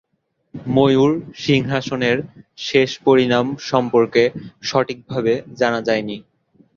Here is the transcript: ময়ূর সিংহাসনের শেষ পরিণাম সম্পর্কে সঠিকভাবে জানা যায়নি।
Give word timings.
ময়ূর 0.69 1.11
সিংহাসনের 1.37 2.17
শেষ 2.61 2.89
পরিণাম 3.05 3.45
সম্পর্কে 3.69 4.23
সঠিকভাবে 4.63 5.31
জানা 5.59 5.79
যায়নি। 5.87 6.17